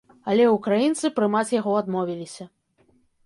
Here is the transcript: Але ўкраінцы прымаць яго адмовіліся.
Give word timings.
Але 0.31 0.45
ўкраінцы 0.53 1.11
прымаць 1.19 1.53
яго 1.59 1.75
адмовіліся. 1.81 2.47